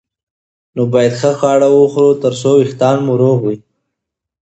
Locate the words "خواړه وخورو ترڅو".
1.39-2.51